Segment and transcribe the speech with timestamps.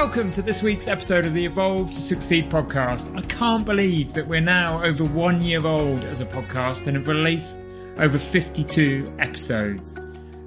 [0.00, 3.14] Welcome to this week's episode of the Evolve to Succeed podcast.
[3.14, 7.06] I can't believe that we're now over one year old as a podcast and have
[7.06, 7.60] released
[7.98, 10.06] over 52 episodes.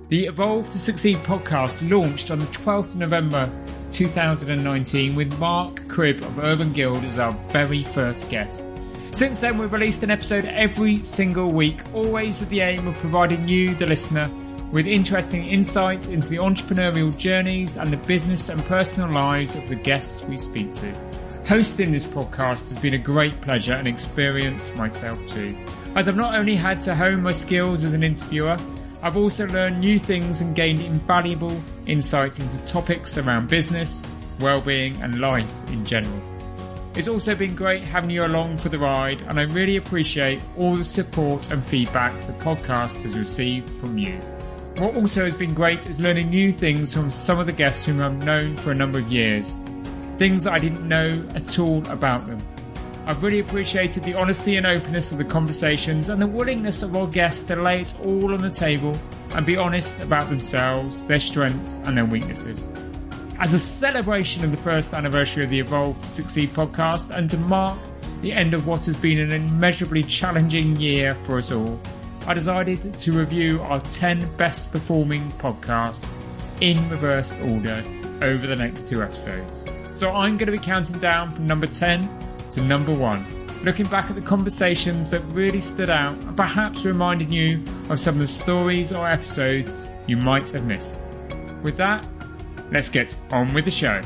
[0.10, 3.48] The Evolve to Succeed podcast launched on the 12th of November
[3.92, 8.68] 2019 with Mark Cribb of Urban Guild as our very first guest.
[9.12, 13.48] Since then, we've released an episode every single week, always with the aim of providing
[13.48, 14.32] you, the listener,
[14.74, 19.76] with interesting insights into the entrepreneurial journeys and the business and personal lives of the
[19.76, 20.92] guests we speak to.
[21.48, 25.56] Hosting this podcast has been a great pleasure and experience myself too,
[25.94, 28.58] as I've not only had to hone my skills as an interviewer,
[29.04, 34.02] I've also learned new things and gained invaluable insights into topics around business,
[34.40, 36.20] well-being and life in general.
[36.96, 40.76] It's also been great having you along for the ride, and I really appreciate all
[40.76, 44.20] the support and feedback the podcast has received from you.
[44.78, 48.02] What also has been great is learning new things from some of the guests whom
[48.02, 49.56] I've known for a number of years.
[50.18, 52.40] Things I didn't know at all about them.
[53.06, 57.06] I've really appreciated the honesty and openness of the conversations and the willingness of our
[57.06, 58.98] guests to lay it all on the table
[59.36, 62.72] and be honest about themselves, their strengths, and their weaknesses.
[63.40, 67.38] As a celebration of the first anniversary of the Evolve to Succeed podcast and to
[67.38, 67.78] mark
[68.22, 71.80] the end of what has been an immeasurably challenging year for us all,
[72.26, 76.10] I decided to review our 10 best performing podcasts
[76.62, 77.84] in reverse order
[78.22, 79.66] over the next two episodes.
[79.94, 82.10] So I'm going to be counting down from number 10
[82.52, 87.30] to number 1, looking back at the conversations that really stood out and perhaps reminding
[87.30, 91.02] you of some of the stories or episodes you might have missed.
[91.62, 92.08] With that,
[92.72, 94.02] let's get on with the show.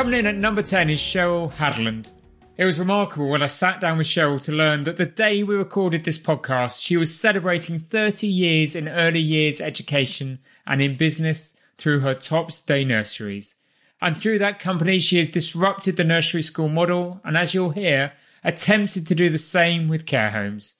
[0.00, 2.06] Coming in at number 10 is Cheryl Hadland.
[2.56, 5.54] It was remarkable when I sat down with Cheryl to learn that the day we
[5.54, 11.54] recorded this podcast, she was celebrating 30 years in early years education and in business
[11.76, 13.56] through her Tops Day nurseries.
[14.00, 18.14] And through that company, she has disrupted the nursery school model and, as you'll hear,
[18.42, 20.76] attempted to do the same with care homes.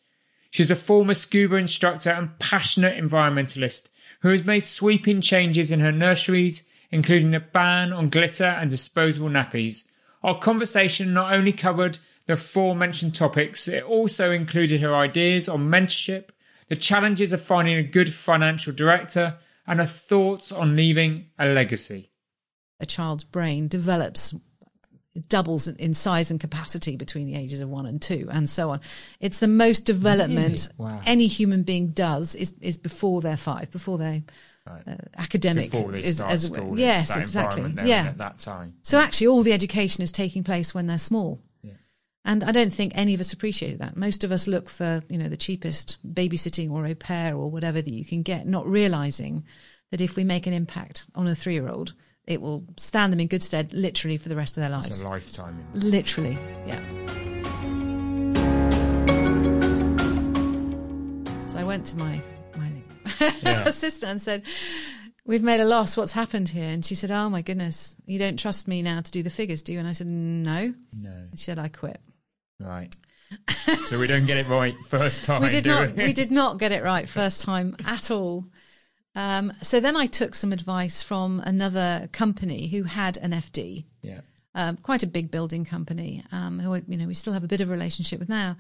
[0.51, 3.91] She's a former scuba instructor and passionate environmentalist
[4.23, 9.29] who has made sweeping changes in her nurseries including a ban on glitter and disposable
[9.29, 9.85] nappies.
[10.23, 16.31] Our conversation not only covered the aforementioned topics, it also included her ideas on mentorship,
[16.69, 22.11] the challenges of finding a good financial director, and her thoughts on leaving a legacy.
[22.81, 24.35] A child's brain develops
[25.29, 28.81] doubles in size and capacity between the ages of one and two and so on.
[29.19, 30.93] It's the most development really?
[30.93, 31.01] wow.
[31.05, 34.23] any human being does is, is before they're five, before they
[34.67, 34.83] right.
[34.87, 35.71] uh, academic.
[35.71, 37.75] Before they start as, school, yes, exactly.
[37.85, 38.07] Yeah.
[38.07, 38.75] At that time.
[38.83, 41.41] So actually, all the education is taking place when they're small.
[41.63, 41.73] Yeah.
[42.25, 43.97] And I don't think any of us appreciate that.
[43.97, 47.81] Most of us look for, you know, the cheapest babysitting or au pair or whatever
[47.81, 49.45] that you can get, not realizing
[49.91, 51.95] that if we make an impact on a three year old,
[52.27, 54.87] it will stand them in good stead literally for the rest of their lives.
[54.87, 55.65] It's a lifetime.
[55.75, 56.81] Literally, yeah.
[61.47, 62.23] So I went to my
[63.43, 63.65] yeah.
[63.71, 64.43] sister and said,
[65.27, 65.97] We've made a loss.
[65.97, 66.69] What's happened here?
[66.69, 69.63] And she said, Oh my goodness, you don't trust me now to do the figures,
[69.63, 69.79] do you?
[69.79, 70.75] And I said, No.
[70.93, 71.27] No.
[71.37, 72.01] She said, I quit.
[72.59, 72.95] Right.
[73.87, 75.43] so we don't get it right first time.
[75.43, 75.95] we did not.
[75.95, 76.05] We?
[76.05, 78.47] we did not get it right first time at all.
[79.15, 83.85] Um, so then I took some advice from another company who had an FD.
[84.03, 84.21] Yeah.
[84.55, 87.61] Um, quite a big building company, um, who you know we still have a bit
[87.61, 88.57] of a relationship with now.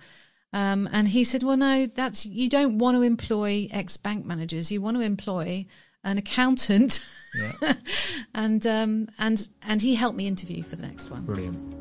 [0.52, 4.72] Um, and he said, "Well, no, that's you don't want to employ ex bank managers.
[4.72, 5.66] You want to employ
[6.02, 7.00] an accountant."
[7.38, 7.74] Yeah.
[8.34, 11.24] and um, and and he helped me interview for the next one.
[11.24, 11.76] Brilliant.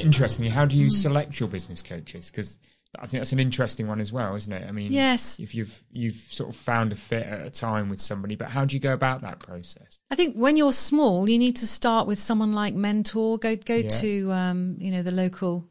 [0.00, 0.92] Interestingly, how do you mm.
[0.92, 2.30] select your business coaches?
[2.30, 2.58] Because
[2.98, 4.66] I think that's an interesting one as well, isn't it?
[4.68, 5.38] I mean, yes.
[5.38, 8.64] If you've you've sort of found a fit at a time with somebody, but how
[8.64, 10.00] do you go about that process?
[10.10, 13.38] I think when you're small, you need to start with someone like Mentor.
[13.38, 13.88] Go go yeah.
[13.88, 15.68] to um, you know the local.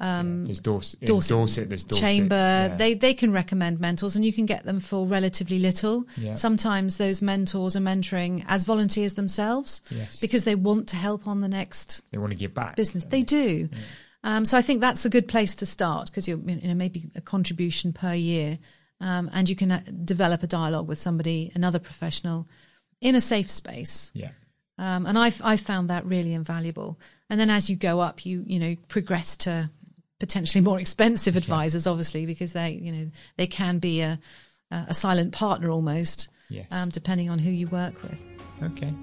[0.00, 0.46] Um, yeah.
[0.46, 2.04] There's Dorset, Dorset, Dorset, there's Dorset.
[2.04, 2.34] Chamber.
[2.34, 2.76] Yeah.
[2.76, 6.06] They they can recommend mentors, and you can get them for relatively little.
[6.34, 10.20] Sometimes those mentors are mentoring as volunteers themselves yes.
[10.20, 12.10] because they want to help on the next.
[12.10, 12.74] They want to give back.
[12.74, 13.68] Business, they do.
[14.24, 17.20] Um, so I think that's a good place to start because you're, know, maybe a
[17.20, 18.58] contribution per year.
[19.00, 22.46] um, and you can uh, develop a dialogue with somebody, another professional,
[23.00, 24.12] in a safe space.
[24.14, 24.30] Yeah.
[24.78, 26.98] Um, and I've I've found that really invaluable.
[27.28, 29.70] And then as you go up, you you know progress to
[30.20, 31.92] potentially more expensive advisors, yeah.
[31.92, 34.18] obviously, because they you know they can be a
[34.70, 36.66] a silent partner almost, yes.
[36.70, 38.24] um, depending on who you work with.
[38.62, 38.94] Okay.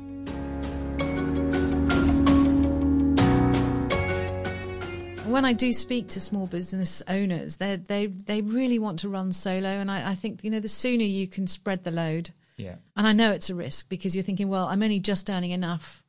[5.29, 9.31] When I do speak to small business owners, they they they really want to run
[9.31, 12.31] solo, and I, I, think you know the sooner you can spread the load.
[12.57, 12.75] Yeah.
[12.97, 16.03] And I know it's a risk because you're thinking, well, I'm only just earning enough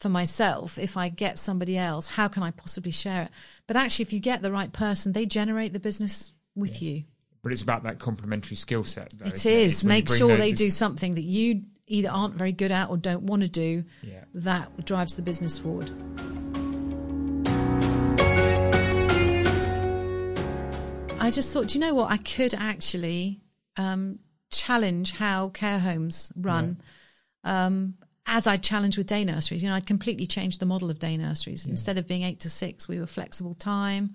[0.00, 0.78] for myself.
[0.78, 3.30] If I get somebody else, how can I possibly share it?
[3.66, 6.90] But actually, if you get the right person, they generate the business with yeah.
[6.90, 7.04] you.
[7.42, 9.12] But it's about that complementary skill set.
[9.18, 9.82] Though, it is.
[9.82, 9.86] It?
[9.86, 13.42] Make sure they do something that you either aren't very good at or don't want
[13.42, 13.84] to do.
[14.02, 14.24] Yeah.
[14.34, 15.90] That drives the business forward.
[21.18, 22.10] I just thought, do you know what?
[22.10, 23.40] I could actually
[23.76, 24.18] um,
[24.50, 26.76] challenge how care homes run.
[27.44, 27.66] Yeah.
[27.66, 27.94] Um,
[28.26, 31.16] as I challenged with day nurseries, you know, I'd completely changed the model of day
[31.16, 31.66] nurseries.
[31.66, 31.72] Yeah.
[31.72, 34.14] Instead of being eight to six, we were flexible time.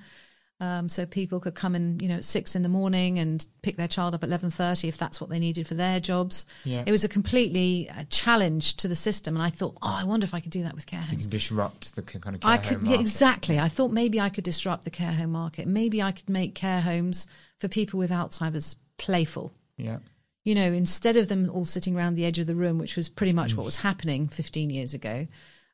[0.62, 3.78] Um, so people could come in, you know, at six in the morning and pick
[3.78, 6.46] their child up at eleven thirty if that's what they needed for their jobs.
[6.64, 6.84] Yeah.
[6.86, 10.24] It was a completely uh, challenge to the system, and I thought, oh, I wonder
[10.24, 11.12] if I could do that with care homes.
[11.12, 13.02] You can disrupt the kind of care I could, market.
[13.02, 13.60] Exactly.
[13.60, 15.66] I thought maybe I could disrupt the care home market.
[15.66, 17.26] Maybe I could make care homes
[17.58, 19.52] for people with Alzheimer's playful.
[19.78, 19.98] Yeah.
[20.44, 23.10] You know, instead of them all sitting around the edge of the room, which was
[23.10, 25.28] pretty much what was happening 15 years ago,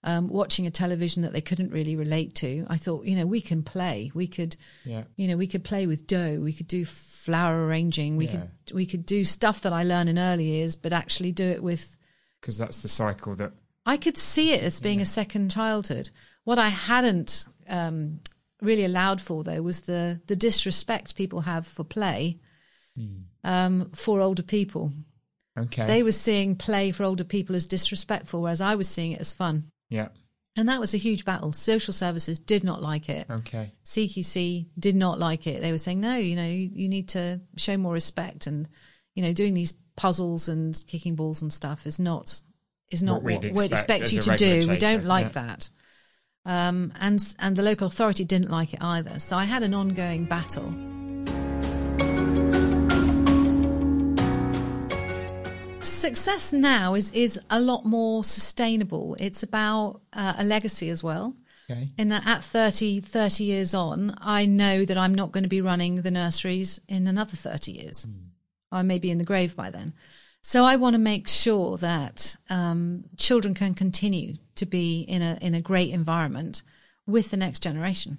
[0.08, 3.42] um, watching a television that they couldn't really relate to, I thought, you know, we
[3.42, 4.10] can play.
[4.14, 4.56] We could,
[4.86, 5.04] yeah.
[5.18, 6.40] you know, we could play with dough.
[6.40, 8.16] We could do flower arranging.
[8.16, 8.32] We yeah.
[8.32, 11.62] could we could do stuff that I learned in early years, but actually do it
[11.62, 11.98] with.
[12.40, 13.52] Because that's the cycle that.
[13.86, 15.04] I could see it as being yeah.
[15.04, 16.10] a second childhood.
[16.46, 18.22] What I hadn't um,
[18.62, 22.40] really allowed for though was the the disrespect people have for play
[22.98, 23.24] mm.
[23.44, 24.94] um, for older people.
[25.60, 25.86] Okay.
[25.86, 29.34] They were seeing play for older people as disrespectful, whereas I was seeing it as
[29.34, 29.72] fun.
[29.90, 30.10] Yeah.
[30.56, 31.54] And that was a huge battle.
[31.54, 33.28] Social services did not like it.
[33.30, 33.72] Okay.
[33.86, 35.62] CQC did not like it.
[35.62, 38.68] They were saying, no, you know, you, you need to show more respect and,
[39.14, 42.42] you know, doing these puzzles and kicking balls and stuff is not
[42.90, 44.68] is not what, what we'd expect, you to do.
[44.68, 45.42] We don't like yeah.
[45.42, 45.70] that.
[46.46, 49.20] Um, and and the local authority didn't like it either.
[49.20, 50.74] So I had an ongoing battle.
[55.90, 59.16] Success now is is a lot more sustainable.
[59.20, 61.36] It's about uh, a legacy as well.
[61.70, 61.90] Okay.
[61.98, 65.60] In that at 30, 30 years on, I know that I'm not going to be
[65.60, 68.06] running the nurseries in another 30 years.
[68.06, 68.30] Mm.
[68.72, 69.94] I may be in the grave by then.
[70.42, 75.38] So I want to make sure that um, children can continue to be in a
[75.42, 76.64] in a great environment
[77.06, 78.18] with the next generation.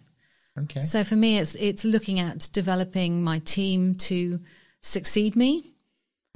[0.58, 0.80] Okay.
[0.80, 4.40] So for me, it's it's looking at developing my team to
[4.80, 5.72] succeed me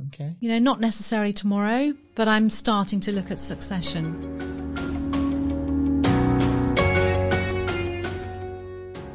[0.09, 0.37] Okay.
[0.41, 4.41] You know, not necessarily tomorrow, but I'm starting to look at succession.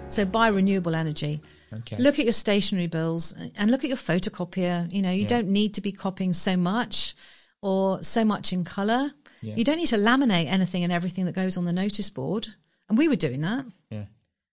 [0.07, 1.41] So buy renewable energy.
[1.73, 1.97] Okay.
[1.97, 4.91] Look at your stationary bills and look at your photocopier.
[4.91, 5.27] You know, you yeah.
[5.27, 7.15] don't need to be copying so much
[7.61, 9.11] or so much in color.
[9.41, 9.55] Yeah.
[9.55, 12.47] You don't need to laminate anything and everything that goes on the notice board.
[12.89, 13.65] And we were doing that.
[13.89, 14.05] Yeah.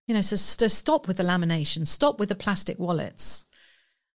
[0.06, 3.46] You know, so, so stop with the lamination, stop with the plastic wallets.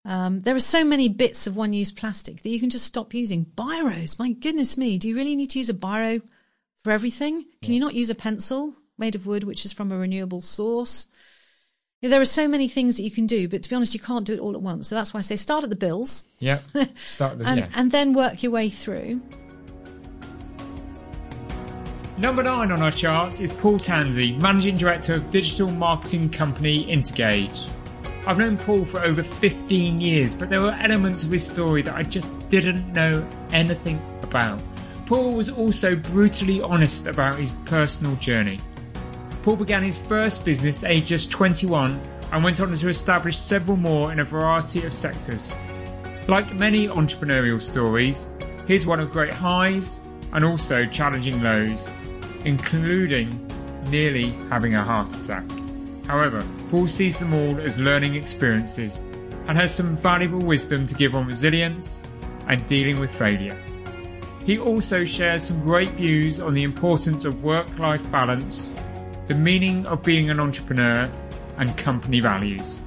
[0.05, 3.13] Um, there are so many bits of one use plastic that you can just stop
[3.13, 3.45] using.
[3.45, 6.23] Biros, my goodness me, do you really need to use a biro
[6.85, 7.45] for everything?
[7.63, 7.75] Can yeah.
[7.75, 11.09] you not use a pencil made of wood, which is from a renewable source?
[12.01, 14.01] Yeah, there are so many things that you can do, but to be honest, you
[14.01, 14.89] can't do it all at once.
[14.89, 16.27] So that's why I say start at the bills.
[16.39, 16.61] Yeah,
[16.95, 17.69] start the, and, yeah.
[17.75, 19.21] and then work your way through.
[22.19, 27.69] Number nine on our charts is Paul Tansey, Managing Director of digital marketing company Intergage.
[28.29, 31.95] I've known Paul for over 15 years, but there were elements of his story that
[31.95, 34.61] I just didn't know anything about.
[35.07, 38.61] Paul was also brutally honest about his personal journey.
[39.43, 41.99] Paul began his first business at age just 21
[42.31, 45.51] and went on to establish several more in a variety of sectors.
[46.29, 48.27] Like many entrepreneurial stories,
[48.67, 50.01] here's one of great highs
[50.35, 51.89] and also challenging lows,
[52.45, 53.31] including
[53.89, 55.45] nearly having a heart attack.
[56.09, 59.05] However, Paul sees them all as learning experiences
[59.47, 62.03] and has some valuable wisdom to give on resilience
[62.49, 63.57] and dealing with failure.
[64.47, 68.75] He also shares some great views on the importance of work life balance,
[69.27, 71.11] the meaning of being an entrepreneur,
[71.59, 72.81] and company values.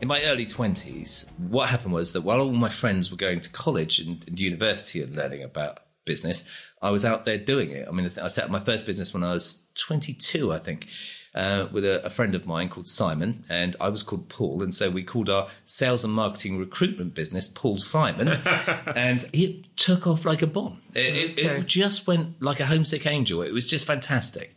[0.00, 3.50] In my early 20s, what happened was that while all my friends were going to
[3.50, 6.44] college and, and university and learning about business,
[6.82, 7.86] I was out there doing it.
[7.86, 10.88] I mean, I set up my first business when I was 22, I think.
[11.34, 14.74] Uh, with a, a, friend of mine called Simon, and I was called Paul, and
[14.74, 18.28] so we called our sales and marketing recruitment business Paul Simon,
[18.96, 20.80] and it took off like a bomb.
[20.94, 21.42] It, okay.
[21.42, 23.42] it, it, just went like a homesick angel.
[23.42, 24.54] It was just fantastic,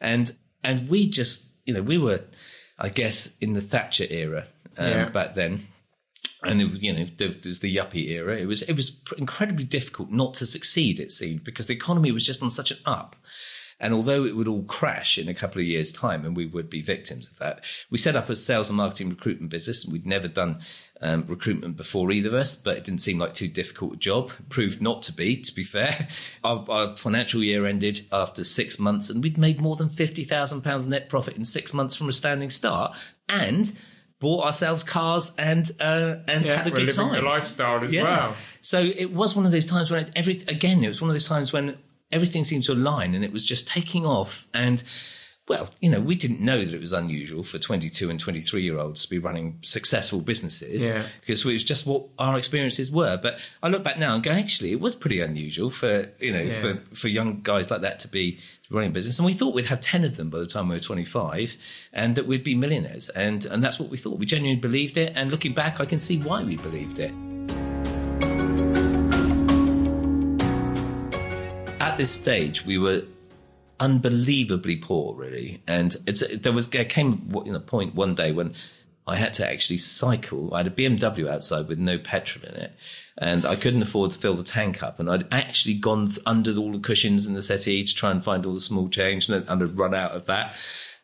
[0.00, 2.24] and and we just you know we were,
[2.78, 4.46] I guess, in the Thatcher era
[4.78, 5.08] um, yeah.
[5.10, 5.66] back then,
[6.42, 8.36] and it, you know there was the yuppie era.
[8.38, 10.98] It was it was incredibly difficult not to succeed.
[10.98, 13.16] It seemed because the economy was just on such an up.
[13.82, 16.70] And although it would all crash in a couple of years' time and we would
[16.70, 19.84] be victims of that, we set up a sales and marketing recruitment business.
[19.84, 20.60] We'd never done
[21.00, 24.30] um, recruitment before either of us, but it didn't seem like too difficult a job.
[24.38, 26.08] It proved not to be, to be fair.
[26.44, 31.08] Our, our financial year ended after six months and we'd made more than £50,000 net
[31.08, 32.96] profit in six months from a standing start.
[33.28, 33.76] And
[34.20, 37.12] bought ourselves cars and uh, and yeah, had a good living time.
[37.12, 38.04] The lifestyle as yeah.
[38.04, 38.36] well.
[38.60, 41.14] So it was one of those times when it, every again it was one of
[41.14, 41.76] those times when
[42.12, 44.82] everything seemed to align and it was just taking off and
[45.48, 48.78] well, you know, we didn't know that it was unusual for 22 and 23 year
[48.78, 51.06] olds to be running successful businesses yeah.
[51.20, 53.16] because it was just what our experiences were.
[53.16, 56.42] But I look back now and go, actually, it was pretty unusual for, you know,
[56.42, 56.60] yeah.
[56.60, 58.38] for, for young guys like that to be
[58.70, 59.18] running a business.
[59.18, 61.56] And we thought we'd have 10 of them by the time we were 25
[61.92, 63.08] and that we'd be millionaires.
[63.08, 64.18] And, and that's what we thought.
[64.18, 65.12] We genuinely believed it.
[65.16, 67.12] And looking back, I can see why we believed it.
[71.92, 73.02] At this stage, we were
[73.78, 75.62] unbelievably poor, really.
[75.66, 78.54] And it's there was there came you know, a point one day when
[79.06, 80.54] I had to actually cycle.
[80.54, 82.72] I had a BMW outside with no petrol in it,
[83.18, 85.00] and I couldn't afford to fill the tank up.
[85.00, 88.46] And I'd actually gone under all the cushions in the settee to try and find
[88.46, 90.54] all the small change, and I'd run out of that.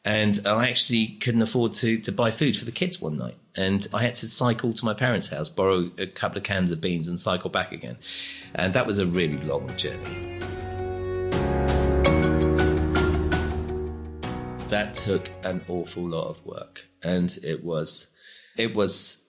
[0.04, 3.86] And I actually couldn't afford to to buy food for the kids one night, and
[3.92, 7.08] I had to cycle to my parents' house, borrow a couple of cans of beans,
[7.08, 7.98] and cycle back again.
[8.54, 10.38] And that was a really long journey.
[14.70, 18.08] That took an awful lot of work, and it was,
[18.56, 19.22] it was,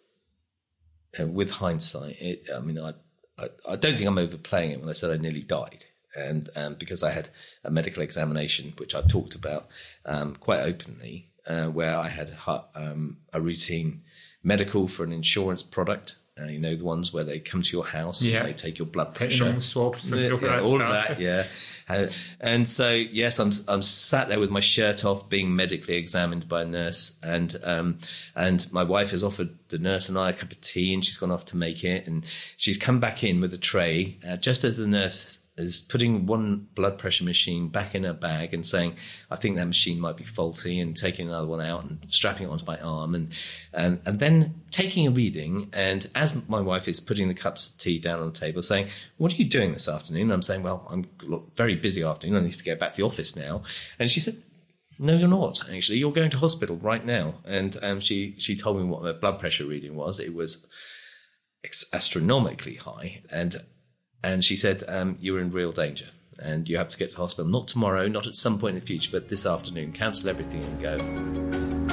[1.17, 2.93] and with hindsight, it, I mean, I,
[3.38, 6.75] I, I, don't think I'm overplaying it when I said I nearly died, and um,
[6.77, 7.29] because I had
[7.63, 9.69] a medical examination, which I've talked about
[10.05, 12.38] um, quite openly, uh, where I had
[12.75, 14.03] um, a routine
[14.43, 17.86] medical for an insurance product uh, you know the ones where they come to your
[17.86, 18.39] house yeah.
[18.39, 21.19] and they take your blood pressure, normal swabs, and yeah, yeah, all of that.
[21.19, 21.46] Yeah,
[21.89, 22.08] uh,
[22.39, 26.62] and so yes, I'm I'm sat there with my shirt off, being medically examined by
[26.62, 28.00] a nurse, and um,
[28.36, 31.17] and my wife has offered the nurse and I a cup of tea, and she's
[31.17, 32.25] gone off to make it, and
[32.58, 36.68] she's come back in with a tray uh, just as the nurse is putting one
[36.75, 38.96] blood pressure machine back in her bag and saying,
[39.30, 42.50] I think that machine might be faulty and taking another one out and strapping it
[42.50, 43.34] onto my arm and,
[43.74, 45.70] and, and then taking a reading.
[45.74, 48.89] And as my wife is putting the cups of tea down on the table saying,
[49.18, 50.32] what are you doing this afternoon?
[50.32, 51.08] I'm saying, well, I'm
[51.56, 52.38] very busy afternoon.
[52.38, 53.63] I need to get back to the office now.
[54.00, 54.42] And she said,
[55.00, 55.70] no, you're not.
[55.72, 57.36] Actually, you're going to hospital right now.
[57.46, 60.20] And um, she she told me what my blood pressure reading was.
[60.20, 60.66] It was
[61.94, 63.63] astronomically high, and
[64.24, 66.08] and she said, um, You're in real danger
[66.42, 67.50] and you have to get to hospital.
[67.50, 69.92] Not tomorrow, not at some point in the future, but this afternoon.
[69.92, 71.88] Cancel everything and go.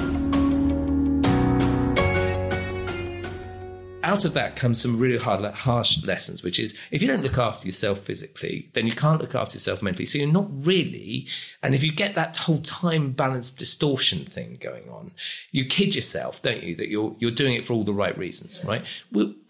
[4.07, 7.39] Out of that comes some really hard, harsh lessons, which is if you don't look
[7.39, 10.07] after yourself physically, then you can't look after yourself mentally.
[10.07, 11.27] So you're not really,
[11.61, 15.11] and if you get that whole time balance distortion thing going on,
[15.51, 18.65] you kid yourself, don't you, that you're you're doing it for all the right reasons,
[18.65, 18.85] right?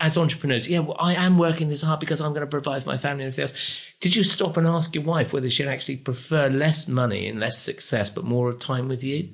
[0.00, 2.88] as entrepreneurs, yeah, well, I am working this hard because I'm going to provide for
[2.88, 3.80] my family and everything else.
[4.00, 7.58] Did you stop and ask your wife whether she'd actually prefer less money and less
[7.58, 9.28] success, but more of time with you?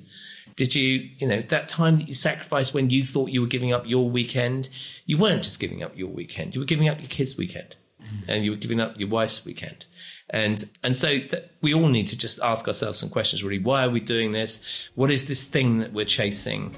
[0.55, 3.73] Did you, you know, that time that you sacrificed when you thought you were giving
[3.73, 4.69] up your weekend,
[5.05, 8.29] you weren't just giving up your weekend, you were giving up your kids' weekend mm-hmm.
[8.29, 9.85] and you were giving up your wife's weekend.
[10.29, 11.19] And, and so
[11.61, 13.59] we all need to just ask ourselves some questions really.
[13.59, 14.63] Why are we doing this?
[14.95, 16.75] What is this thing that we're chasing?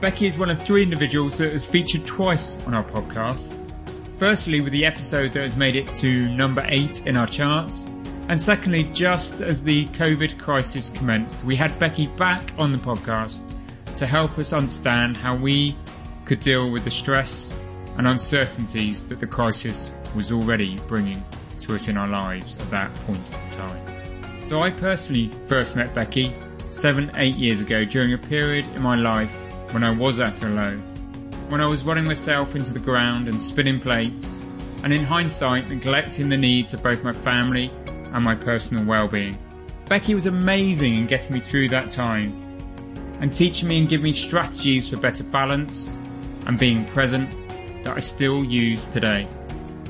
[0.00, 3.56] Becky is one of three individuals that has featured twice on our podcast.
[4.18, 7.86] Firstly, with the episode that has made it to number eight in our charts,
[8.28, 13.42] and secondly, just as the COVID crisis commenced, we had Becky back on the podcast
[13.96, 15.76] to help us understand how we
[16.24, 17.54] could deal with the stress
[17.98, 21.22] and uncertainties that the crisis was already bringing
[21.60, 24.46] to us in our lives at that point in time.
[24.46, 26.34] So I personally first met Becky
[26.68, 29.32] seven, eight years ago during a period in my life
[29.70, 30.76] when I was at a low,
[31.48, 34.42] when I was running myself into the ground and spinning plates,
[34.82, 37.70] and in hindsight neglecting the needs of both my family
[38.14, 39.38] and my personal well-being.
[39.86, 42.40] Becky was amazing in getting me through that time
[43.20, 45.94] and teaching me and giving me strategies for better balance
[46.46, 47.30] and being present
[47.84, 49.28] that I still use today.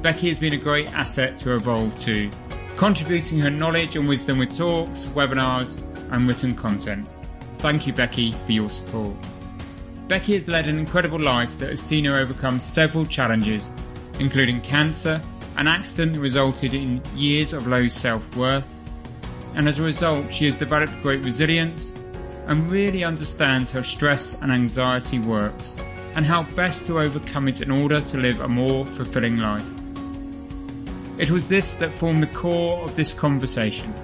[0.03, 2.31] Becky has been a great asset to evolve to
[2.77, 5.79] contributing her knowledge and wisdom with talks, webinars,
[6.13, 7.07] and written content.
[7.59, 9.15] Thank you, Becky, for your support.
[10.09, 13.73] Becky has led an incredible life that has seen her overcome several challenges,
[14.19, 15.23] including cancer,
[15.57, 18.69] an accident resulted in years of low self worth,
[19.55, 21.93] and as a result, she has developed great resilience
[22.47, 25.77] and really understands how stress and anxiety works
[26.15, 29.65] and how best to overcome it in order to live a more fulfilling life.
[31.19, 33.95] It was this that formed the core of this conversation.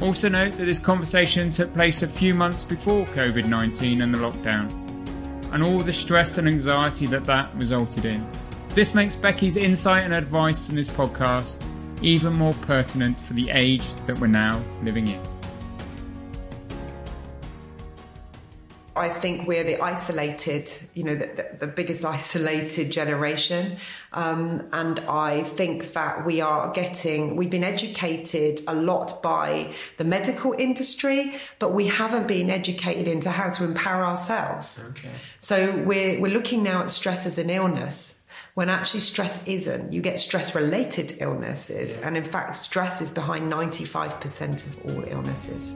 [0.00, 4.18] Also, note that this conversation took place a few months before COVID 19 and the
[4.18, 4.70] lockdown,
[5.52, 8.26] and all the stress and anxiety that that resulted in.
[8.72, 11.60] This makes Becky's insight and advice in this podcast
[12.02, 15.20] even more pertinent for the age that we're now living in.
[18.94, 23.78] I think we're the isolated, you know, the, the, biggest isolated generation.
[24.12, 30.04] Um, and I think that we are getting, we've been educated a lot by the
[30.04, 34.84] medical industry, but we haven't been educated into how to empower ourselves.
[34.90, 35.10] Okay.
[35.40, 38.19] So we're, we're looking now at stress as an illness
[38.60, 39.90] when actually stress isn't.
[39.90, 41.96] You get stress related illnesses.
[41.96, 45.74] And in fact, stress is behind 95% of all illnesses.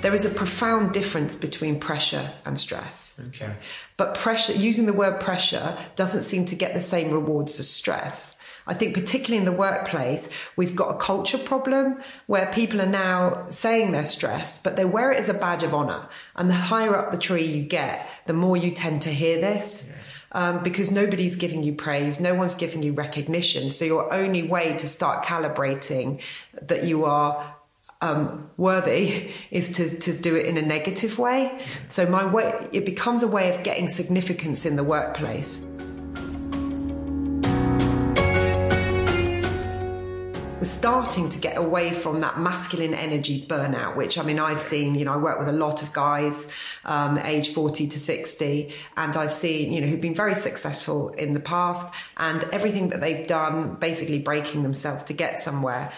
[0.00, 3.20] There is a profound difference between pressure and stress.
[3.28, 3.52] Okay.
[3.98, 8.35] But pressure, using the word pressure, doesn't seem to get the same rewards as stress.
[8.66, 13.48] I think, particularly in the workplace, we've got a culture problem where people are now
[13.48, 16.08] saying they're stressed, but they wear it as a badge of honor.
[16.34, 19.88] And the higher up the tree you get, the more you tend to hear this.
[19.88, 19.94] Yeah.
[20.32, 23.70] Um, because nobody's giving you praise, no one's giving you recognition.
[23.70, 26.20] So, your only way to start calibrating
[26.60, 27.56] that you are
[28.02, 31.58] um, worthy is to, to do it in a negative way.
[31.88, 35.62] So, my way, it becomes a way of getting significance in the workplace.
[40.66, 45.04] Starting to get away from that masculine energy burnout, which I mean, I've seen, you
[45.04, 46.46] know, I work with a lot of guys,
[46.84, 51.34] um, age 40 to 60, and I've seen, you know, who've been very successful in
[51.34, 55.92] the past and everything that they've done, basically breaking themselves to get somewhere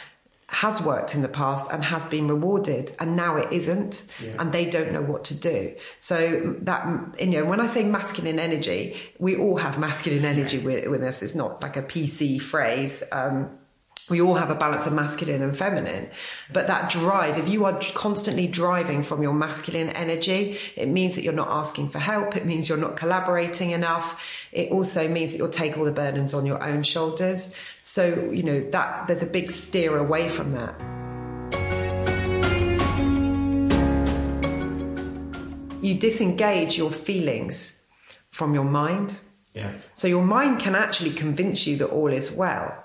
[0.50, 4.32] has worked in the past and has been rewarded and now it isn't yeah.
[4.38, 6.86] and they don't know what to do so that
[7.20, 10.64] you know when i say masculine energy we all have masculine energy yeah.
[10.64, 13.50] with, with us it's not like a pc phrase um,
[14.08, 16.10] we all have a balance of masculine and feminine.
[16.52, 21.22] But that drive, if you are constantly driving from your masculine energy, it means that
[21.22, 22.36] you're not asking for help.
[22.36, 24.48] It means you're not collaborating enough.
[24.52, 27.52] It also means that you'll take all the burdens on your own shoulders.
[27.80, 30.74] So, you know, that there's a big steer away from that.
[35.82, 37.78] You disengage your feelings
[38.30, 39.18] from your mind.
[39.54, 39.72] Yeah.
[39.94, 42.84] So your mind can actually convince you that all is well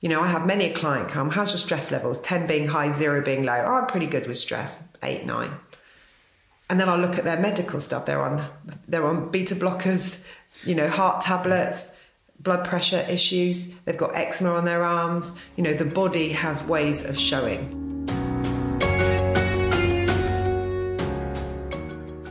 [0.00, 2.20] you know, I have many a client come, how's your stress levels?
[2.20, 3.64] 10 being high, zero being low.
[3.66, 5.50] Oh, I'm pretty good with stress, eight, nine.
[6.70, 8.06] And then I'll look at their medical stuff.
[8.06, 8.48] They're on,
[8.86, 10.20] they're on beta blockers,
[10.64, 11.90] you know, heart tablets,
[12.38, 13.74] blood pressure issues.
[13.80, 15.36] They've got eczema on their arms.
[15.56, 17.74] You know, the body has ways of showing.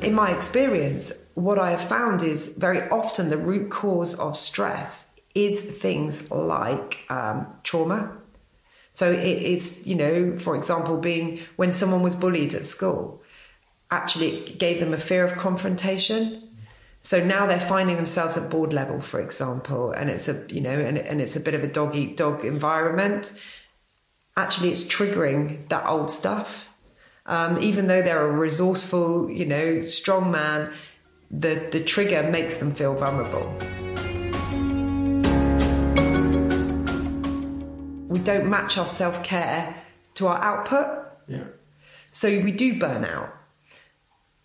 [0.02, 5.07] In my experience, what I have found is very often the root cause of stress
[5.46, 8.18] is things like um, trauma.
[8.92, 13.22] So it is, you know, for example, being when someone was bullied at school,
[13.92, 16.44] actually it gave them a fear of confrontation.
[17.02, 20.78] So now they're finding themselves at board level, for example, and it's a, you know,
[20.78, 23.32] and, and it's a bit of a dog eat dog environment.
[24.36, 26.70] Actually, it's triggering that old stuff.
[27.28, 30.74] Um, even though they're a resourceful, you know, strong man,
[31.30, 33.56] the, the trigger makes them feel vulnerable.
[38.18, 39.76] We don't match our self care
[40.16, 41.06] to our output.
[41.28, 41.44] Yeah.
[42.12, 43.34] So we do burn out.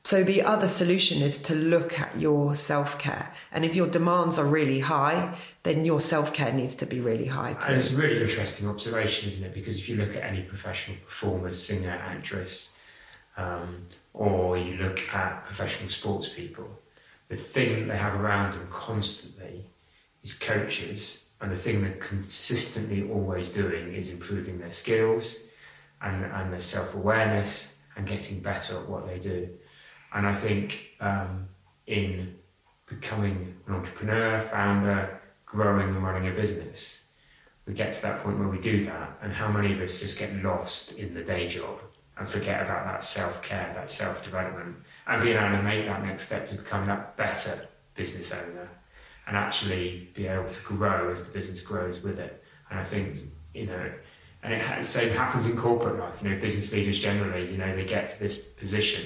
[0.05, 3.33] So the other solution is to look at your self care.
[3.51, 7.27] And if your demands are really high, then your self care needs to be really
[7.27, 7.69] high too.
[7.69, 9.55] And it's a really interesting observation, isn't it?
[9.55, 12.73] Because if you look at any professional performer, singer, actress,
[13.39, 16.69] um, or you look at professional sports people,
[17.29, 19.65] the thing that they have around them constantly
[20.23, 25.41] is coaches and the thing they're consistently always doing is improving their skills
[26.01, 29.49] and, and their self awareness and getting better at what they do.
[30.15, 31.49] And I think um,
[31.89, 32.37] in
[32.87, 37.03] becoming an entrepreneur, founder, growing and running a business,
[37.67, 39.19] we get to that point where we do that.
[39.21, 41.81] And how many of us just get lost in the day job
[42.19, 44.77] and forget about that self care, that self development,
[45.09, 48.69] and being able to make that next step to become that better business owner
[49.27, 52.43] and actually be able to grow as the business grows with it.
[52.71, 53.19] And I think,
[53.55, 53.93] you know,
[54.43, 56.21] and it same happens in corporate life.
[56.23, 59.05] You know, business leaders generally, you know, they get to this position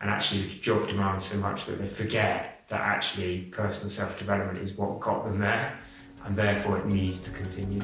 [0.00, 4.58] and actually the job demands so much that they forget that actually personal self development
[4.58, 5.78] is what got them there
[6.24, 7.80] and therefore it needs to continue.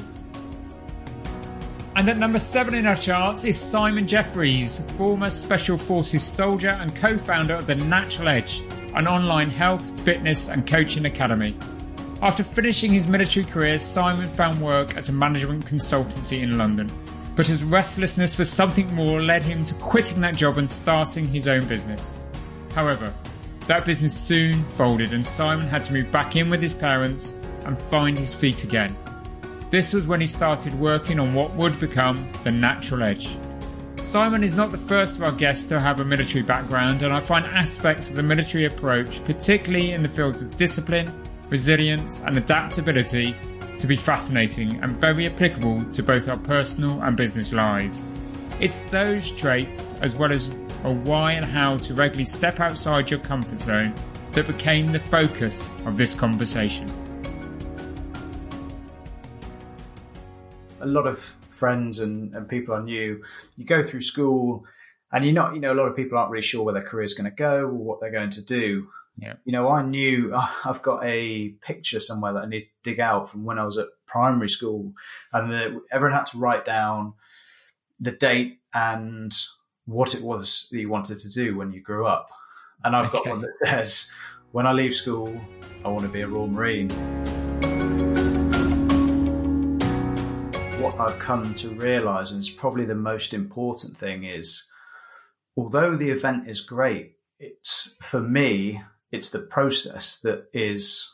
[1.95, 6.95] And at number seven in our charts is Simon Jeffries, former Special Forces soldier and
[6.95, 8.63] co founder of The Natural Edge,
[8.95, 11.55] an online health, fitness, and coaching academy.
[12.21, 16.91] After finishing his military career, Simon found work at a management consultancy in London.
[17.35, 21.47] But his restlessness for something more led him to quitting that job and starting his
[21.47, 22.13] own business.
[22.75, 23.13] However,
[23.67, 27.33] that business soon folded and Simon had to move back in with his parents
[27.65, 28.95] and find his feet again.
[29.69, 33.29] This was when he started working on what would become the natural edge.
[34.11, 37.21] Simon is not the first of our guests to have a military background, and I
[37.21, 41.09] find aspects of the military approach, particularly in the fields of discipline,
[41.49, 43.33] resilience, and adaptability,
[43.77, 48.05] to be fascinating and very applicable to both our personal and business lives.
[48.59, 50.49] It's those traits, as well as
[50.83, 53.95] a why and how to regularly step outside your comfort zone,
[54.33, 56.91] that became the focus of this conversation.
[60.81, 63.21] a lot of friends and, and people I knew,
[63.55, 64.65] you go through school
[65.11, 67.03] and you're not, you know, a lot of people aren't really sure where their career
[67.03, 68.87] is going to go or what they're going to do.
[69.17, 69.35] Yeah.
[69.45, 72.99] You know, I knew oh, I've got a picture somewhere that I need to dig
[72.99, 74.93] out from when I was at primary school,
[75.31, 77.13] and the, everyone had to write down
[77.99, 79.31] the date and
[79.85, 82.29] what it was that you wanted to do when you grew up.
[82.83, 84.11] And I've got one that says,
[84.51, 85.39] "When I leave school,
[85.85, 87.40] I want to be a Royal Marine."
[90.91, 94.67] What I've come to realize, and it's probably the most important thing, is
[95.55, 101.09] although the event is great, it's for me, it's the process that is.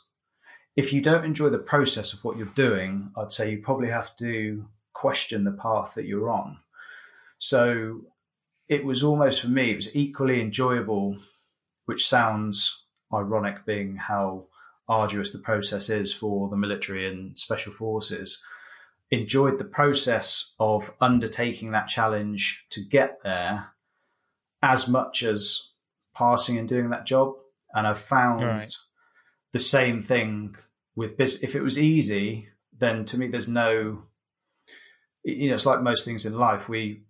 [0.75, 4.15] If you don't enjoy the process of what you're doing, I'd say you probably have
[4.17, 6.59] to question the path that you're on.
[7.39, 8.01] So
[8.69, 11.17] it was almost for me, it was equally enjoyable,
[11.85, 14.45] which sounds ironic being how
[14.87, 18.39] arduous the process is for the military and special forces
[19.11, 23.73] enjoyed the process of undertaking that challenge to get there
[24.61, 25.69] as much as
[26.15, 27.33] passing and doing that job.
[27.73, 28.75] And I've found right.
[29.53, 30.55] the same thing
[30.95, 31.43] with business.
[31.43, 34.03] If it was easy, then to me, there's no,
[35.23, 36.67] you know, it's like most things in life.
[36.67, 37.03] We,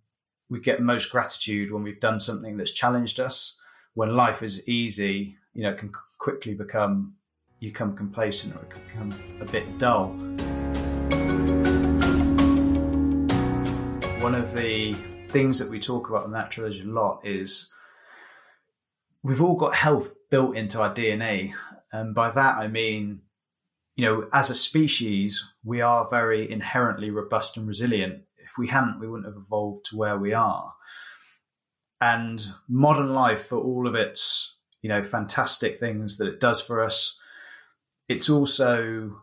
[0.49, 3.59] we get most gratitude when we've done something that's challenged us.
[3.93, 7.15] When life is easy, you know, it can quickly become,
[7.59, 10.15] you become complacent or it can become a bit dull.
[14.21, 14.93] One of the
[15.29, 17.71] things that we talk about in Natural Edge a lot is
[19.21, 21.53] we've all got health built into our DNA.
[21.91, 23.21] And by that, I mean,
[23.95, 28.23] you know, as a species, we are very inherently robust and resilient.
[28.37, 30.73] If we hadn't, we wouldn't have evolved to where we are.
[32.01, 36.83] And modern life, for all of its, you know, fantastic things that it does for
[36.83, 37.19] us,
[38.09, 39.15] it's also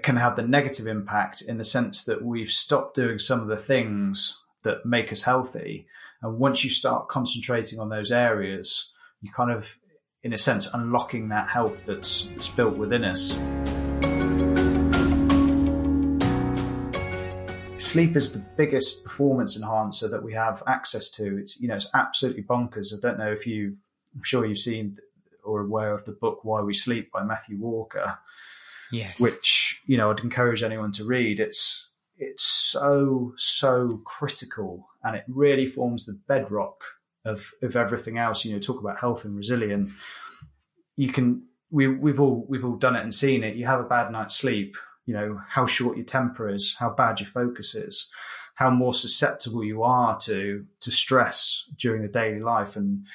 [0.00, 3.58] can have the negative impact in the sense that we've stopped doing some of the
[3.58, 5.86] things that make us healthy.
[6.22, 9.78] And once you start concentrating on those areas, you kind of,
[10.22, 13.32] in a sense, unlocking that health that's, that's built within us.
[17.76, 21.36] Sleep is the biggest performance enhancer that we have access to.
[21.36, 22.94] It's, you know, it's absolutely bonkers.
[22.94, 23.76] I don't know if you,
[24.14, 24.96] I'm sure you've seen
[25.44, 28.18] or aware of the book Why We Sleep by Matthew Walker
[28.92, 29.18] Yes.
[29.18, 31.40] Which, you know, I'd encourage anyone to read.
[31.40, 36.84] It's it's so, so critical and it really forms the bedrock
[37.24, 38.44] of, of everything else.
[38.44, 39.90] You know, talk about health and resilience.
[40.96, 43.56] You can we we've all we've all done it and seen it.
[43.56, 44.76] You have a bad night's sleep,
[45.06, 48.10] you know, how short your temper is, how bad your focus is,
[48.54, 53.06] how more susceptible you are to to stress during the daily life and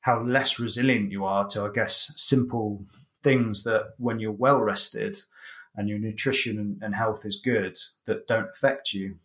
[0.00, 2.86] how less resilient you are to, I guess, simple
[3.26, 5.18] things that when you're well rested
[5.74, 9.16] and your nutrition and, health is good that don't affect you,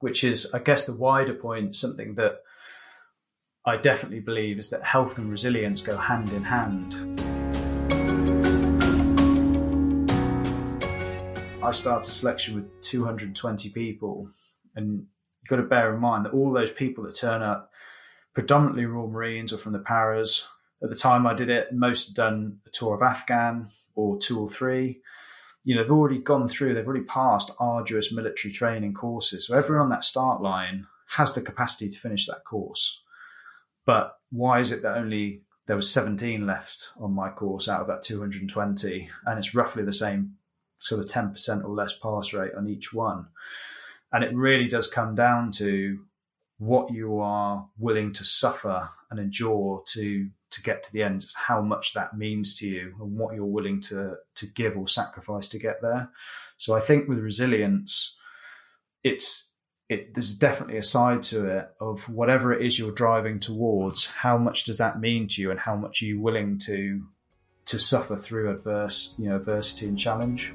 [0.00, 2.42] which is, I guess, the wider point, something that
[3.64, 6.96] I definitely believe is that health and resilience go hand in hand.
[11.62, 14.28] I started a selection with 220 people,
[14.76, 15.06] and
[15.40, 17.70] you've got to bear in mind that all those people that turn up,
[18.34, 20.46] predominantly Royal Marines or from the paras,
[20.84, 24.38] at the time I did it, most had done a tour of Afghan or two
[24.38, 25.00] or three.
[25.64, 29.46] You know, they've already gone through, they've already passed arduous military training courses.
[29.46, 33.02] So everyone on that start line has the capacity to finish that course.
[33.86, 37.86] But why is it that only there was 17 left on my course out of
[37.86, 40.34] that 220, and it's roughly the same
[40.80, 43.28] sort of 10% or less pass rate on each one.
[44.12, 46.00] And it really does come down to
[46.58, 51.22] what you are willing to suffer and endure to to get to the end.
[51.22, 54.88] It's how much that means to you and what you're willing to to give or
[54.88, 56.10] sacrifice to get there.
[56.56, 58.16] So I think with resilience,
[59.02, 59.50] it's
[59.88, 64.06] it, there's definitely a side to it of whatever it is you're driving towards.
[64.06, 67.02] How much does that mean to you, and how much are you willing to
[67.66, 70.52] to suffer through adverse, you know, adversity and challenge?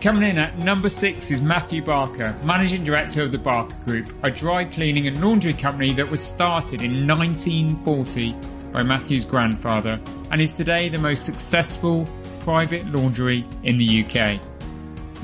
[0.00, 4.30] Coming in at number six is Matthew Barker, Managing Director of the Barker Group, a
[4.30, 8.32] dry cleaning and laundry company that was started in 1940
[8.72, 9.98] by Matthew's grandfather
[10.30, 12.08] and is today the most successful
[12.42, 14.40] private laundry in the UK.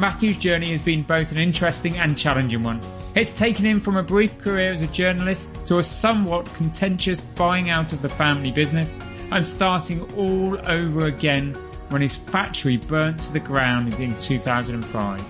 [0.01, 2.81] Matthew's journey has been both an interesting and challenging one.
[3.15, 7.71] It's taken him from a brief career as a journalist to a somewhat contentious buying
[7.71, 8.99] out of the family business
[9.31, 11.57] and starting all over again
[11.95, 15.25] when his factory burnt to the ground in 2005.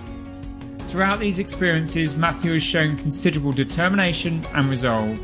[0.89, 5.21] Throughout these experiences, Matthew has shown considerable determination and resolve,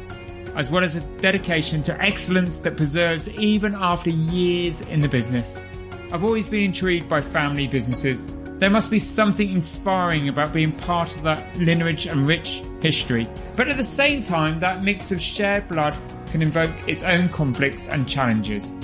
[0.55, 5.65] as well as a dedication to excellence that preserves even after years in the business.
[6.13, 8.31] I've always been intrigued by family businesses.
[8.59, 13.27] There must be something inspiring about being part of that lineage and rich history,
[13.57, 17.89] but at the same time, that mix of shared blood can invoke its own conflicts
[17.89, 18.75] and challenges.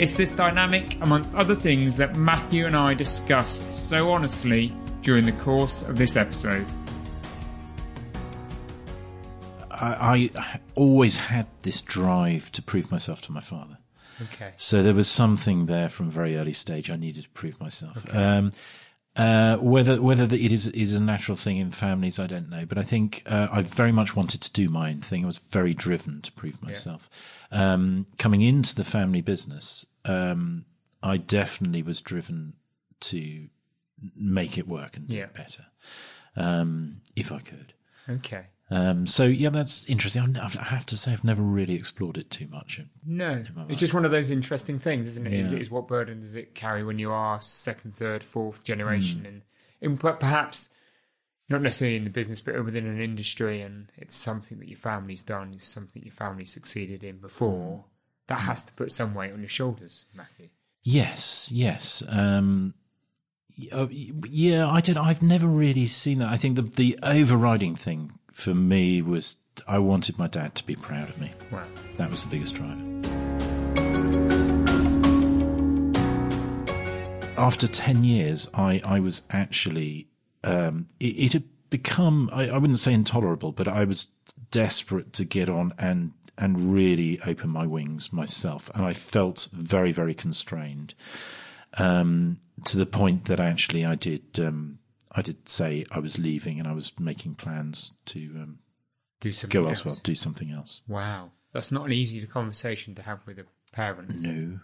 [0.00, 5.32] It's this dynamic, amongst other things, that Matthew and I discussed so honestly during the
[5.32, 6.66] course of this episode.
[9.70, 13.76] I, I always had this drive to prove myself to my father.
[14.22, 14.52] Okay.
[14.56, 16.90] So there was something there from a very early stage.
[16.90, 18.02] I needed to prove myself.
[18.08, 18.16] Okay.
[18.16, 18.52] Um,
[19.16, 22.64] uh, whether whether it is is a natural thing in families, I don't know.
[22.64, 25.24] But I think uh, I very much wanted to do my own thing.
[25.24, 27.10] I was very driven to prove myself.
[27.52, 27.74] Yeah.
[27.74, 30.64] Um, coming into the family business, um,
[31.02, 32.54] I definitely was driven
[33.00, 33.48] to
[34.16, 35.24] make it work and do yeah.
[35.24, 35.66] it better,
[36.36, 37.74] um, if I could.
[38.08, 38.46] Okay.
[38.70, 40.36] Um, so yeah, that's interesting.
[40.36, 42.80] I have to say, I've never really explored it too much.
[43.04, 45.32] no, it's just one of those interesting things, isn't it?
[45.32, 45.40] Yeah.
[45.40, 49.28] Is, is, what burden does it carry when you are second, third, fourth generation, mm.
[49.28, 49.42] and
[49.80, 50.70] in, perhaps
[51.48, 55.22] not necessarily in the business, but within an industry, and it's something that your family's
[55.22, 57.84] done, it's something your family succeeded in before.
[58.30, 60.50] That has to put some weight on your shoulders, Matthew.
[60.84, 62.02] Yes, yes.
[62.08, 62.74] Um,
[63.58, 64.96] yeah, I did.
[64.96, 66.28] I've never really seen that.
[66.28, 69.34] I think the the overriding thing for me was
[69.66, 71.32] I wanted my dad to be proud of me.
[71.50, 71.64] Wow.
[71.96, 72.80] That was the biggest driver.
[77.36, 80.06] After 10 years, I, I was actually,
[80.44, 84.06] um, it, it, had become, I, I wouldn't say intolerable, but I was
[84.50, 88.70] desperate to get on and, and really open my wings myself.
[88.74, 90.94] And I felt very, very constrained,
[91.74, 94.78] um, to the point that actually I did, um,
[95.12, 98.58] I did say I was leaving and I was making plans to um,
[99.20, 99.78] do something go else.
[99.78, 100.80] elsewhere, do something else.
[100.88, 104.22] Wow, that's not an easy conversation to have with a parent.
[104.22, 104.58] No.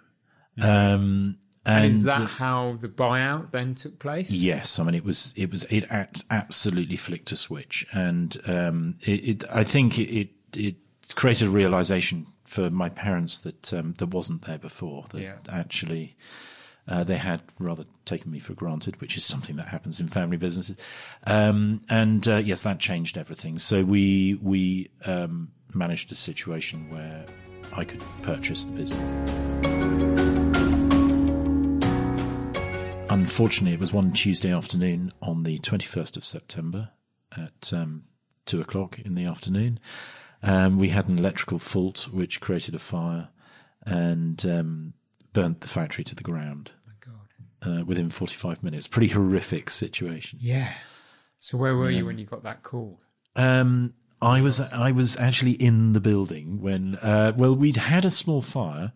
[0.57, 0.95] no.
[0.95, 4.31] Um, and, is that how the buyout then took place?
[4.31, 5.85] Yes, I mean it was it was it
[6.31, 10.77] absolutely flicked a switch, and um, it, it, I think it, it
[11.15, 15.05] created a realization for my parents that um, that wasn't there before.
[15.11, 15.37] That yeah.
[15.49, 16.17] actually
[16.89, 20.37] uh, they had rather taken me for granted, which is something that happens in family
[20.37, 20.77] businesses.
[21.27, 23.59] Um, and uh, yes, that changed everything.
[23.59, 27.27] So we we um, managed a situation where
[27.73, 29.31] I could purchase the business.
[33.09, 36.91] Unfortunately, it was one Tuesday afternoon on the 21st of September
[37.37, 38.05] at um,
[38.45, 39.81] two o'clock in the afternoon.
[40.43, 43.29] Um, we had an electrical fault which created a fire
[43.85, 44.95] and um,
[45.33, 46.73] burnt the factory to the ground
[47.67, 48.87] uh, within 45 minutes.
[48.87, 50.39] Pretty horrific situation.
[50.43, 50.73] Yeah.
[51.39, 53.01] So where were you when you got that call?
[53.35, 58.11] Um, I was I was actually in the building when uh, well we'd had a
[58.11, 58.93] small fire.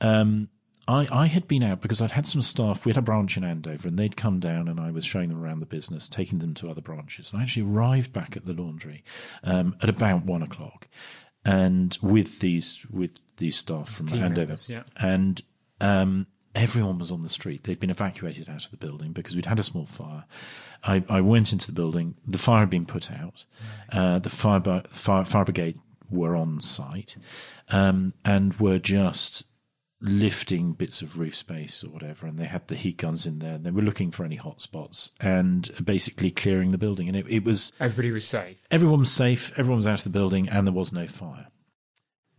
[0.00, 0.48] Um,
[0.88, 2.84] I I had been out because I'd had some staff.
[2.84, 5.42] We had a branch in Andover, and they'd come down, and I was showing them
[5.42, 7.30] around the business, taking them to other branches.
[7.30, 9.04] And I actually arrived back at the laundry
[9.42, 10.88] um, at about one o'clock,
[11.44, 14.82] and with these with these staff from Andover, members, yeah.
[14.96, 15.42] and
[15.80, 17.64] um, everyone was on the street.
[17.64, 20.24] They'd been evacuated out of the building because we'd had a small fire.
[20.82, 22.14] I, I went into the building.
[22.26, 23.44] The fire had been put out.
[23.92, 25.78] Uh, the fire, fire, fire, brigade
[26.10, 27.16] were on site
[27.70, 29.44] um, and were just
[30.00, 32.26] lifting bits of roof space or whatever.
[32.26, 33.54] And they had the heat guns in there.
[33.54, 37.08] And they were looking for any hot spots and basically clearing the building.
[37.08, 38.58] And it, it was everybody was safe.
[38.70, 39.52] Everyone was safe.
[39.56, 41.48] Everyone was out of the building, and there was no fire.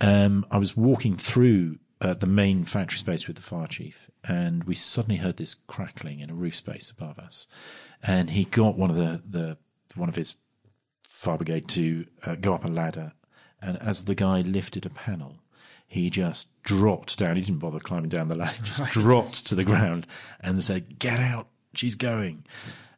[0.02, 4.64] um, I was walking through uh, the main factory space with the fire chief, and
[4.66, 7.48] we suddenly heard this crackling in a roof space above us,
[8.04, 9.58] and he got one of the, the
[9.96, 10.36] one of his
[11.08, 13.14] fire brigade to uh, go up a ladder,
[13.62, 15.40] and as the guy lifted a panel,
[15.88, 17.38] he just dropped down.
[17.38, 20.06] He didn't bother climbing down the ladder; just dropped to the ground
[20.40, 21.48] and said, "Get out!
[21.74, 22.46] She's going."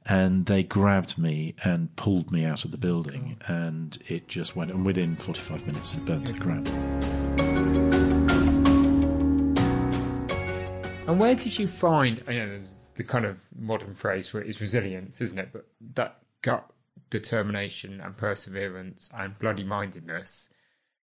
[0.06, 4.72] And they grabbed me and pulled me out of the building, and it just went.
[4.72, 6.68] And within forty-five minutes, it burned to the ground.
[11.08, 12.24] And where did you find?
[12.28, 15.50] I know there's the kind of modern phrase for it is resilience, isn't it?
[15.54, 16.70] But that gut
[17.10, 20.50] determination and perseverance and bloody mindedness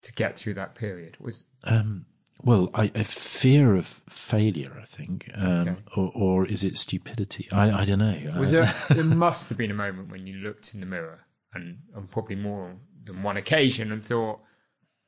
[0.02, 2.06] to get through that period was Um,
[2.44, 5.76] well, I, a fear of failure, I think, um, Okay.
[5.96, 7.48] or, or is it stupidity?
[7.50, 8.34] I, I don't know.
[8.38, 11.20] was there there must have been a moment when you looked in the mirror
[11.52, 14.40] and, and probably more than one occasion and thought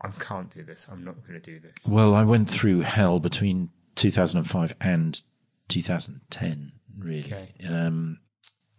[0.02, 3.20] I can't do this I'm not going to do this Well, I went through hell
[3.20, 5.20] between 2005 and
[5.68, 7.20] 2010, really.
[7.24, 7.52] Okay.
[7.68, 8.18] Um,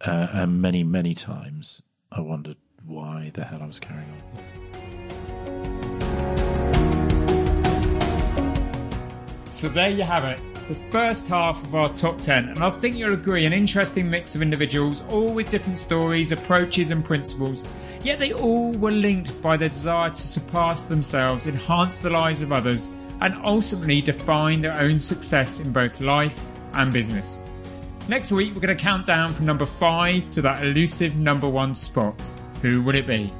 [0.04, 4.71] uh, and many, many times I wondered why the hell I was carrying on.
[9.52, 12.48] So there you have it, the first half of our top 10.
[12.48, 16.90] And I think you'll agree an interesting mix of individuals, all with different stories, approaches,
[16.90, 17.62] and principles.
[18.02, 22.50] Yet they all were linked by their desire to surpass themselves, enhance the lives of
[22.50, 22.88] others,
[23.20, 26.40] and ultimately define their own success in both life
[26.72, 27.42] and business.
[28.08, 31.74] Next week, we're going to count down from number five to that elusive number one
[31.74, 32.18] spot.
[32.62, 33.30] Who would it be?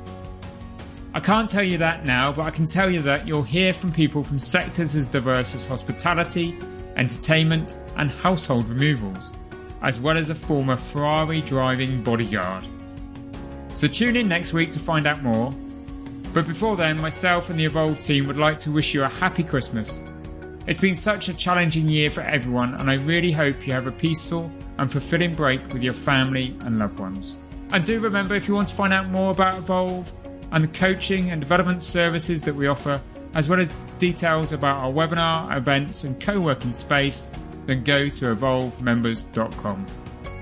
[1.15, 3.93] I can't tell you that now, but I can tell you that you'll hear from
[3.93, 6.59] people from sectors as diverse as hospitality,
[6.97, 9.35] entertainment, and household removals,
[9.83, 12.65] as well as a former Ferrari driving bodyguard.
[13.75, 15.53] So tune in next week to find out more.
[16.33, 19.43] But before then, myself and the Evolve team would like to wish you a happy
[19.43, 20.07] Christmas.
[20.67, 23.93] It's been such a challenging year for everyone, and I really hope you have a
[23.93, 27.37] peaceful and fulfilling break with your family and loved ones.
[27.71, 30.11] And do remember if you want to find out more about Evolve
[30.53, 33.01] and the coaching and development services that we offer,
[33.35, 37.31] as well as details about our webinar, events, and co working space,
[37.67, 39.87] then go to evolvemembers.com.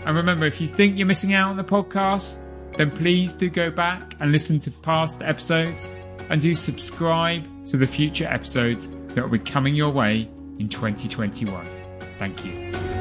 [0.04, 2.38] And remember, if you think you're missing out on the podcast,
[2.76, 5.90] then please do go back and listen to past episodes
[6.30, 11.68] and do subscribe to the future episodes that will be coming your way in 2021.
[12.18, 12.99] Thank you.